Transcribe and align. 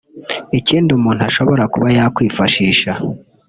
Ikindi 0.59 0.89
umuntu 0.93 1.21
ashobora 1.29 1.63
kuba 1.73 1.87
yakwifashisha 1.97 2.91